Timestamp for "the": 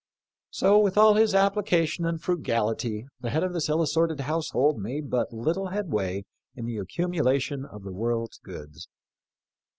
3.19-3.29, 6.65-6.77, 7.83-7.93